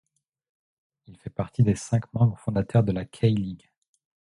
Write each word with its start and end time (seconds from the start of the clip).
Il 1.05 1.15
fait 1.19 1.29
partie 1.29 1.61
des 1.61 1.75
cinq 1.75 2.11
membres 2.13 2.39
fondateurs 2.39 2.83
de 2.83 2.91
la 2.91 3.05
K-League. 3.05 3.69